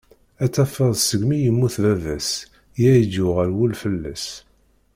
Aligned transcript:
Ad 0.43 0.51
tafeḍ 0.55 0.93
segmi 0.99 1.35
i 1.37 1.41
yemmut 1.43 1.75
baba-s 1.83 2.29
i 2.81 2.83
ay-d-yuɣal 2.91 3.51
wul 3.57 3.73
fall-as. 3.81 4.25